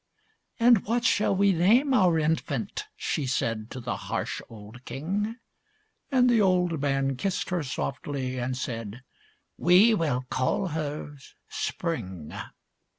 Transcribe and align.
And 0.59 0.83
what 0.85 1.05
shall 1.05 1.35
we 1.35 1.51
name 1.53 1.93
our 1.93 2.17
infant?" 2.17 2.87
She 2.95 3.27
said 3.27 3.69
to 3.69 3.79
the 3.79 3.95
harsh 3.97 4.41
old 4.49 4.83
king. 4.83 5.35
And 6.11 6.27
the 6.27 6.41
old 6.41 6.81
man 6.81 7.15
kissed 7.15 7.51
her 7.51 7.61
softly, 7.61 8.39
And 8.39 8.57
said, 8.57 9.03
"we 9.59 9.93
will 9.93 10.23
call 10.27 10.69
her 10.69 11.17
Spring." 11.49 12.33